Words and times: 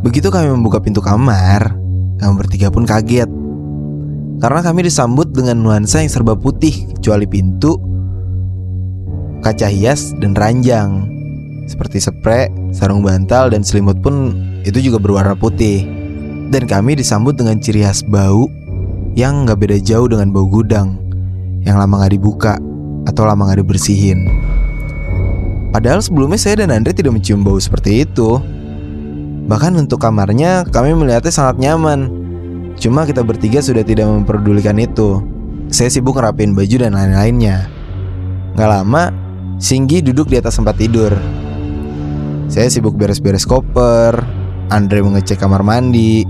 Begitu 0.00 0.32
kami 0.32 0.48
membuka 0.48 0.80
pintu 0.80 1.04
kamar, 1.04 1.76
kami 2.16 2.32
bertiga 2.40 2.72
pun 2.72 2.88
kaget. 2.88 3.28
Karena 4.40 4.64
kami 4.64 4.88
disambut 4.88 5.36
dengan 5.36 5.60
nuansa 5.60 6.00
yang 6.00 6.08
serba 6.08 6.32
putih 6.32 6.88
kecuali 6.96 7.28
pintu, 7.28 7.76
kaca 9.44 9.68
hias, 9.68 10.16
dan 10.16 10.32
ranjang. 10.32 11.04
Seperti 11.68 12.00
spray, 12.00 12.48
sarung 12.72 13.04
bantal, 13.04 13.52
dan 13.52 13.60
selimut 13.60 14.00
pun 14.00 14.32
itu 14.64 14.80
juga 14.80 14.96
berwarna 14.96 15.36
putih. 15.36 15.84
Dan 16.48 16.64
kami 16.64 16.96
disambut 16.96 17.36
dengan 17.36 17.60
ciri 17.60 17.84
khas 17.84 18.00
bau 18.00 18.48
yang 19.14 19.44
nggak 19.44 19.60
beda 19.60 19.76
jauh 19.84 20.08
dengan 20.08 20.32
bau 20.32 20.48
gudang 20.48 20.96
yang 21.62 21.76
lama 21.76 22.00
nggak 22.00 22.16
dibuka 22.16 22.56
atau 23.04 23.22
lama 23.28 23.52
nggak 23.52 23.60
dibersihin. 23.60 24.26
Padahal 25.70 26.02
sebelumnya 26.02 26.40
saya 26.40 26.66
dan 26.66 26.74
Andre 26.74 26.90
tidak 26.90 27.14
mencium 27.14 27.46
bau 27.46 27.60
seperti 27.60 28.02
itu. 28.02 28.42
Bahkan 29.46 29.72
untuk 29.78 30.02
kamarnya 30.02 30.68
kami 30.68 30.92
melihatnya 30.92 31.32
sangat 31.32 31.56
nyaman. 31.62 32.10
Cuma 32.80 33.04
kita 33.04 33.20
bertiga 33.20 33.60
sudah 33.60 33.84
tidak 33.84 34.08
memperdulikan 34.08 34.76
itu. 34.80 35.20
Saya 35.70 35.92
sibuk 35.92 36.18
ngerapin 36.18 36.56
baju 36.56 36.76
dan 36.82 36.96
lain-lainnya. 36.96 37.70
Gak 38.58 38.68
lama, 38.68 39.14
Singgi 39.60 40.00
duduk 40.00 40.32
di 40.32 40.40
atas 40.40 40.56
tempat 40.56 40.80
tidur. 40.80 41.12
Saya 42.50 42.66
sibuk 42.72 42.96
beres-beres 42.96 43.46
koper. 43.46 44.18
Andre 44.72 45.04
mengecek 45.04 45.38
kamar 45.38 45.62
mandi. 45.62 46.24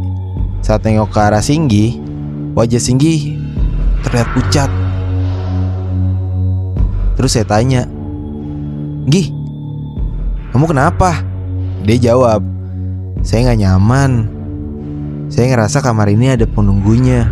Saat 0.60 0.84
nengok 0.84 1.14
ke 1.14 1.20
arah 1.22 1.40
Singgi, 1.40 1.96
wajah 2.52 2.82
Singgi 2.82 3.38
terlihat 4.04 4.28
pucat. 4.36 4.70
Terus 7.16 7.36
saya 7.36 7.46
tanya, 7.48 7.84
Gih, 9.08 9.32
kamu 10.52 10.64
kenapa? 10.68 11.24
Dia 11.84 12.12
jawab, 12.12 12.44
saya 13.20 13.52
nggak 13.52 13.60
nyaman. 13.60 14.10
Saya 15.30 15.52
ngerasa 15.52 15.84
kamar 15.84 16.08
ini 16.08 16.32
ada 16.32 16.48
penunggunya. 16.48 17.28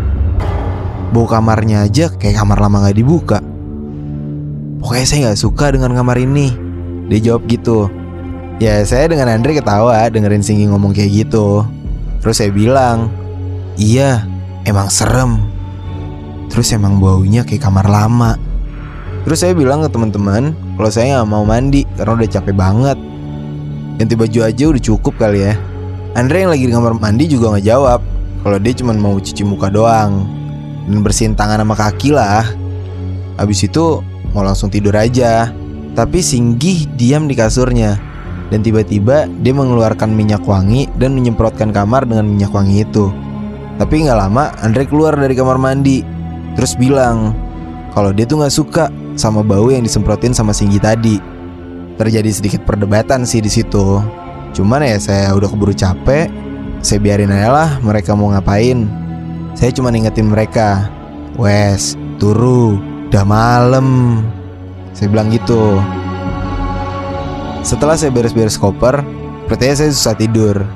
Bau 1.08 1.24
kamarnya 1.24 1.88
aja 1.88 2.12
kayak 2.12 2.36
kamar 2.36 2.60
lama 2.60 2.84
nggak 2.84 2.98
dibuka. 3.00 3.40
Pokoknya 4.78 5.06
saya 5.08 5.18
nggak 5.28 5.40
suka 5.40 5.72
dengan 5.72 5.96
kamar 5.96 6.20
ini. 6.20 6.52
Dia 7.08 7.32
jawab 7.32 7.48
gitu. 7.48 7.88
Ya 8.60 8.84
saya 8.84 9.08
dengan 9.08 9.32
Andre 9.32 9.56
ketawa 9.56 10.04
dengerin 10.12 10.44
Singgi 10.44 10.68
ngomong 10.68 10.92
kayak 10.92 11.26
gitu. 11.26 11.64
Terus 12.20 12.36
saya 12.36 12.52
bilang, 12.52 13.08
iya 13.80 14.28
emang 14.68 14.92
serem. 14.92 15.40
Terus 16.52 16.68
emang 16.76 17.00
baunya 17.00 17.48
kayak 17.48 17.64
kamar 17.64 17.88
lama. 17.88 18.36
Terus 19.24 19.40
saya 19.40 19.56
bilang 19.56 19.80
ke 19.84 19.88
teman-teman 19.88 20.52
kalau 20.76 20.90
saya 20.92 21.18
nggak 21.18 21.28
mau 21.32 21.44
mandi 21.48 21.88
karena 21.96 22.12
udah 22.12 22.28
capek 22.28 22.54
banget. 22.54 22.98
Ganti 23.98 24.14
baju 24.14 24.38
aja 24.44 24.64
udah 24.68 24.82
cukup 24.84 25.14
kali 25.16 25.48
ya. 25.48 25.54
Andre 26.18 26.42
yang 26.42 26.50
lagi 26.50 26.66
di 26.66 26.74
kamar 26.74 26.98
mandi 26.98 27.30
juga 27.30 27.54
nggak 27.54 27.66
jawab 27.70 28.02
kalau 28.42 28.58
dia 28.58 28.74
cuma 28.74 28.90
mau 28.90 29.22
cuci 29.22 29.46
muka 29.46 29.70
doang 29.70 30.26
dan 30.90 30.98
bersihin 31.06 31.38
tangan 31.38 31.62
sama 31.62 31.78
kaki 31.78 32.10
lah. 32.10 32.42
Habis 33.38 33.70
itu 33.70 34.02
mau 34.34 34.42
langsung 34.42 34.66
tidur 34.66 34.98
aja. 34.98 35.54
Tapi 35.94 36.18
Singgih 36.18 36.90
diam 36.98 37.30
di 37.30 37.38
kasurnya 37.38 37.94
dan 38.50 38.66
tiba-tiba 38.66 39.30
dia 39.46 39.54
mengeluarkan 39.54 40.10
minyak 40.10 40.42
wangi 40.42 40.90
dan 40.98 41.14
menyemprotkan 41.14 41.70
kamar 41.70 42.02
dengan 42.02 42.26
minyak 42.26 42.50
wangi 42.50 42.82
itu. 42.82 43.14
Tapi 43.78 44.10
nggak 44.10 44.18
lama 44.18 44.50
Andre 44.58 44.90
keluar 44.90 45.14
dari 45.14 45.38
kamar 45.38 45.54
mandi 45.54 46.02
terus 46.58 46.74
bilang 46.74 47.30
kalau 47.94 48.10
dia 48.10 48.26
tuh 48.26 48.42
nggak 48.42 48.54
suka 48.58 48.90
sama 49.14 49.46
bau 49.46 49.70
yang 49.70 49.86
disemprotin 49.86 50.34
sama 50.34 50.50
Singgi 50.50 50.82
tadi. 50.82 51.22
Terjadi 51.94 52.30
sedikit 52.34 52.66
perdebatan 52.66 53.22
sih 53.22 53.38
di 53.38 53.50
situ. 53.54 54.02
Cuman 54.58 54.82
ya 54.82 54.98
saya 54.98 55.30
udah 55.38 55.46
keburu 55.46 55.70
capek, 55.70 56.26
saya 56.82 56.98
biarin 56.98 57.30
aja 57.30 57.46
lah 57.54 57.70
mereka 57.78 58.18
mau 58.18 58.34
ngapain. 58.34 58.90
Saya 59.54 59.70
cuma 59.70 59.94
ingetin 59.94 60.34
mereka, 60.34 60.90
wes 61.38 61.94
turu, 62.18 62.74
udah 63.06 63.22
malam. 63.22 64.18
Saya 64.98 65.14
bilang 65.14 65.30
gitu. 65.30 65.78
Setelah 67.62 67.94
saya 67.94 68.10
beres-beres 68.10 68.58
koper, 68.58 68.98
sepertinya 69.46 69.74
saya 69.78 69.90
susah 69.94 70.14
tidur. 70.18 70.66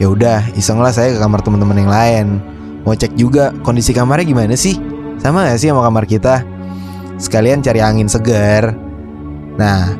Ya 0.00 0.08
udah, 0.08 0.40
iseng 0.56 0.80
lah 0.80 0.88
saya 0.88 1.12
ke 1.12 1.20
kamar 1.20 1.44
teman-teman 1.44 1.84
yang 1.84 1.92
lain. 1.92 2.26
Mau 2.88 2.96
cek 2.96 3.20
juga 3.20 3.52
kondisi 3.60 3.92
kamarnya 3.92 4.24
gimana 4.24 4.56
sih? 4.56 4.80
Sama 5.20 5.44
gak 5.44 5.60
sih 5.60 5.68
sama 5.68 5.84
kamar 5.84 6.08
kita? 6.08 6.40
Sekalian 7.20 7.60
cari 7.60 7.84
angin 7.84 8.08
segar. 8.08 8.72
Nah, 9.60 9.92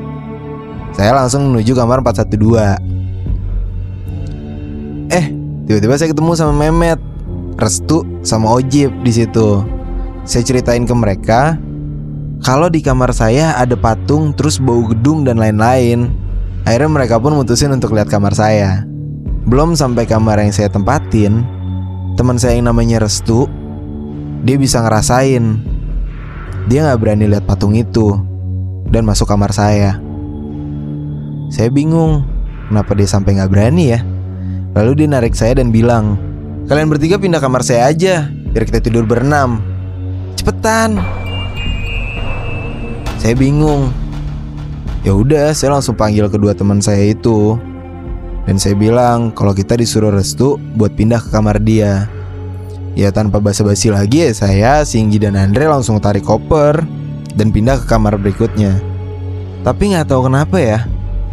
saya 0.97 1.13
langsung 1.13 1.53
menuju 1.53 1.77
kamar 1.77 2.01
412. 2.01 2.94
Eh, 5.15 5.31
tiba-tiba 5.71 5.95
saya 5.95 6.11
ketemu 6.11 6.35
sama 6.35 6.53
Memet, 6.59 6.99
Restu, 7.55 8.03
sama 8.27 8.51
Ojib 8.51 8.91
di 9.07 9.15
situ. 9.15 9.63
Saya 10.27 10.43
ceritain 10.43 10.83
ke 10.83 10.91
mereka 10.91 11.55
kalau 12.43 12.67
di 12.67 12.83
kamar 12.83 13.15
saya 13.15 13.55
ada 13.55 13.79
patung 13.79 14.35
terus 14.35 14.59
bau 14.59 14.83
gedung 14.91 15.23
dan 15.23 15.39
lain-lain. 15.39 16.11
Akhirnya 16.67 16.91
mereka 16.91 17.23
pun 17.23 17.39
mutusin 17.39 17.71
untuk 17.71 17.95
lihat 17.95 18.11
kamar 18.11 18.35
saya. 18.35 18.83
Belum 19.47 19.79
sampai 19.79 20.03
kamar 20.03 20.43
yang 20.43 20.51
saya 20.51 20.67
tempatin, 20.67 21.47
teman 22.19 22.35
saya 22.35 22.59
yang 22.59 22.67
namanya 22.67 22.99
Restu, 22.99 23.47
dia 24.43 24.59
bisa 24.59 24.83
ngerasain. 24.83 25.63
Dia 26.67 26.91
nggak 26.91 26.99
berani 26.99 27.31
lihat 27.31 27.47
patung 27.47 27.79
itu 27.79 28.19
dan 28.91 29.07
masuk 29.07 29.31
kamar 29.31 29.55
saya. 29.55 30.01
Saya 31.55 31.71
bingung, 31.71 32.27
kenapa 32.67 32.99
dia 32.99 33.07
sampai 33.07 33.39
nggak 33.39 33.53
berani 33.53 33.95
ya? 33.95 34.01
Lalu 34.75 34.91
dia 34.99 35.09
narik 35.11 35.39
saya 35.39 35.63
dan 35.63 35.71
bilang, 35.71 36.19
kalian 36.67 36.91
bertiga 36.91 37.15
pindah 37.15 37.39
kamar 37.39 37.63
saya 37.63 37.95
aja, 37.95 38.27
biar 38.27 38.67
kita 38.67 38.83
tidur 38.83 39.07
berenam. 39.07 39.63
Cepetan. 40.35 40.99
Saya 43.23 43.39
bingung. 43.39 43.95
Ya 45.07 45.15
udah, 45.15 45.55
saya 45.55 45.79
langsung 45.79 45.95
panggil 45.95 46.27
kedua 46.27 46.59
teman 46.59 46.83
saya 46.83 47.15
itu. 47.15 47.55
Dan 48.45 48.59
saya 48.59 48.75
bilang 48.75 49.31
kalau 49.33 49.55
kita 49.55 49.79
disuruh 49.79 50.11
restu 50.11 50.59
buat 50.75 50.93
pindah 50.99 51.23
ke 51.23 51.31
kamar 51.31 51.63
dia. 51.63 52.11
Ya 52.99 53.15
tanpa 53.15 53.39
basa-basi 53.39 53.95
lagi 53.95 54.27
ya 54.27 54.31
saya, 54.35 54.73
Singgi 54.83 55.23
dan 55.23 55.39
Andre 55.39 55.67
langsung 55.67 55.99
tarik 55.99 56.27
koper 56.27 56.83
dan 57.35 57.51
pindah 57.51 57.79
ke 57.83 57.87
kamar 57.87 58.19
berikutnya. 58.19 58.79
Tapi 59.63 59.95
nggak 59.95 60.11
tahu 60.11 60.31
kenapa 60.31 60.57
ya, 60.61 60.87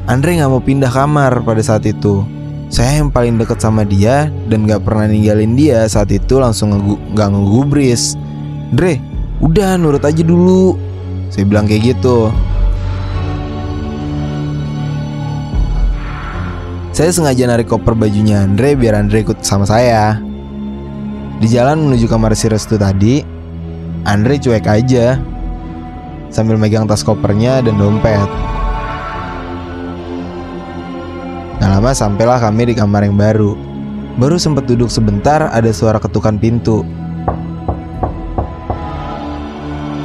Andre 0.09 0.39
nggak 0.39 0.49
mau 0.49 0.63
pindah 0.63 0.89
kamar 0.89 1.43
pada 1.45 1.61
saat 1.61 1.85
itu. 1.85 2.40
Saya 2.71 3.03
yang 3.03 3.11
paling 3.11 3.35
deket 3.35 3.59
sama 3.59 3.83
dia 3.83 4.31
dan 4.47 4.63
nggak 4.63 4.87
pernah 4.87 5.03
ninggalin 5.03 5.59
dia 5.59 5.83
saat 5.91 6.07
itu 6.07 6.39
langsung 6.39 6.71
nggak 7.11 7.29
ngegubris. 7.35 8.15
Dre, 8.71 8.95
udah 9.43 9.75
nurut 9.75 9.99
aja 9.99 10.23
dulu. 10.23 10.79
Saya 11.27 11.43
bilang 11.43 11.67
kayak 11.67 11.91
gitu. 11.91 12.31
Saya 16.95 17.11
sengaja 17.11 17.43
narik 17.43 17.67
koper 17.67 17.91
bajunya 17.91 18.47
Andre 18.47 18.79
biar 18.79 19.03
Andre 19.03 19.27
ikut 19.27 19.43
sama 19.43 19.67
saya. 19.67 20.23
Di 21.43 21.51
jalan 21.51 21.91
menuju 21.91 22.07
kamar 22.07 22.31
si 22.39 22.47
Restu 22.47 22.79
tadi, 22.79 23.19
Andre 24.07 24.39
cuek 24.39 24.63
aja 24.63 25.19
sambil 26.31 26.55
megang 26.55 26.87
tas 26.87 27.03
kopernya 27.03 27.59
dan 27.59 27.75
dompet. 27.75 28.50
Lama 31.81 31.97
sampailah 31.97 32.37
kami 32.37 32.69
di 32.69 32.73
kamar 32.77 33.09
yang 33.09 33.17
baru. 33.17 33.57
Baru 34.21 34.37
sempat 34.37 34.69
duduk 34.69 34.93
sebentar 34.93 35.49
ada 35.49 35.73
suara 35.73 35.97
ketukan 35.97 36.37
pintu. 36.37 36.85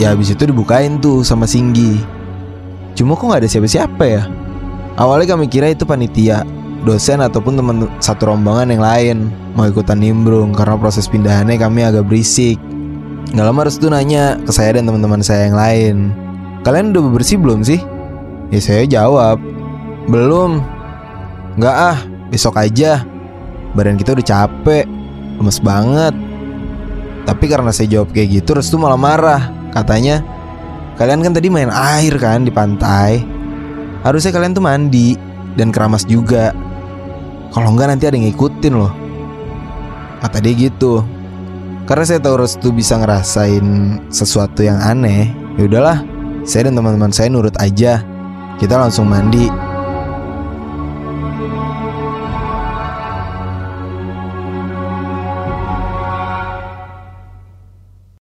Ya 0.00 0.16
habis 0.16 0.32
itu 0.32 0.48
dibukain 0.48 0.96
tuh 1.04 1.20
sama 1.20 1.44
Singgi. 1.44 2.00
Cuma 2.96 3.12
kok 3.12 3.28
gak 3.28 3.44
ada 3.44 3.48
siapa-siapa 3.52 4.04
ya? 4.08 4.24
Awalnya 4.96 5.36
kami 5.36 5.52
kira 5.52 5.68
itu 5.68 5.84
panitia, 5.84 6.48
dosen 6.88 7.20
ataupun 7.20 7.60
teman 7.60 7.92
satu 8.00 8.32
rombongan 8.32 8.72
yang 8.72 8.80
lain 8.80 9.16
mau 9.52 9.68
ikutan 9.68 10.00
nimbrung 10.00 10.56
karena 10.56 10.80
proses 10.80 11.04
pindahannya 11.12 11.60
kami 11.60 11.84
agak 11.84 12.08
berisik. 12.08 12.56
Gak 13.36 13.44
lama 13.52 13.68
Restu 13.68 13.92
nanya 13.92 14.40
ke 14.40 14.48
saya 14.48 14.80
dan 14.80 14.88
teman-teman 14.88 15.20
saya 15.20 15.52
yang 15.52 15.60
lain. 15.60 15.96
Kalian 16.64 16.96
udah 16.96 17.12
bersih 17.12 17.36
belum 17.36 17.60
sih? 17.68 17.84
Ya 18.48 18.64
saya 18.64 18.88
jawab, 18.88 19.36
belum. 20.08 20.75
Gak 21.56 21.76
ah, 21.76 21.98
besok 22.28 22.60
aja. 22.60 23.00
Badan 23.72 23.96
kita 23.96 24.12
udah 24.12 24.26
capek, 24.26 24.84
lemes 25.40 25.60
banget. 25.60 26.14
Tapi 27.24 27.44
karena 27.48 27.72
saya 27.72 27.88
jawab 27.90 28.12
kayak 28.12 28.40
gitu, 28.40 28.56
Restu 28.56 28.76
malah 28.76 29.00
marah. 29.00 29.42
Katanya, 29.72 30.20
kalian 31.00 31.24
kan 31.24 31.32
tadi 31.32 31.48
main 31.48 31.72
air 31.72 32.14
kan 32.20 32.44
di 32.44 32.52
pantai. 32.52 33.24
Harusnya 34.04 34.36
kalian 34.36 34.52
tuh 34.52 34.64
mandi 34.64 35.16
dan 35.56 35.72
keramas 35.72 36.04
juga. 36.04 36.52
Kalau 37.50 37.72
enggak 37.72 37.88
nanti 37.88 38.04
ada 38.04 38.14
yang 38.20 38.28
ngikutin 38.30 38.74
loh. 38.76 38.92
Kata 40.20 40.38
dia 40.44 40.52
gitu. 40.54 41.00
Karena 41.88 42.04
saya 42.04 42.20
tahu 42.20 42.42
Restu 42.44 42.68
bisa 42.70 43.00
ngerasain 43.00 43.66
sesuatu 44.12 44.60
yang 44.60 44.76
aneh. 44.82 45.32
Ya 45.56 45.64
udahlah, 45.64 46.04
saya 46.44 46.68
dan 46.68 46.76
teman-teman 46.76 47.10
saya 47.16 47.32
nurut 47.32 47.56
aja. 47.56 48.04
Kita 48.60 48.76
langsung 48.76 49.08
mandi. 49.08 49.75